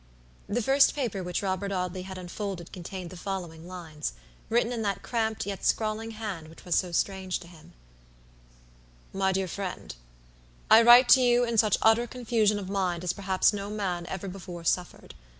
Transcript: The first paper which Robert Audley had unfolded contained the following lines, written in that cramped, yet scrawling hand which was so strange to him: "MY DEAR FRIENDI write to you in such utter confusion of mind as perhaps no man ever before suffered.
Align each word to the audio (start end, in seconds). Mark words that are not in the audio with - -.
The 0.49 0.63
first 0.63 0.95
paper 0.95 1.21
which 1.21 1.43
Robert 1.43 1.71
Audley 1.71 2.01
had 2.01 2.17
unfolded 2.17 2.71
contained 2.73 3.11
the 3.11 3.15
following 3.15 3.67
lines, 3.67 4.13
written 4.49 4.71
in 4.71 4.81
that 4.81 5.03
cramped, 5.03 5.45
yet 5.45 5.63
scrawling 5.63 6.09
hand 6.09 6.47
which 6.47 6.65
was 6.65 6.75
so 6.75 6.91
strange 6.91 7.37
to 7.37 7.47
him: 7.47 7.73
"MY 9.13 9.31
DEAR 9.33 9.47
FRIENDI 9.47 9.93
write 10.71 11.07
to 11.09 11.21
you 11.21 11.43
in 11.43 11.59
such 11.59 11.77
utter 11.83 12.07
confusion 12.07 12.57
of 12.57 12.67
mind 12.67 13.03
as 13.03 13.13
perhaps 13.13 13.53
no 13.53 13.69
man 13.69 14.07
ever 14.07 14.27
before 14.27 14.63
suffered. 14.63 15.13